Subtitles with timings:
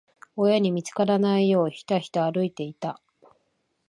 [0.35, 2.99] 親に見つからないよう、ひたひた歩いてた。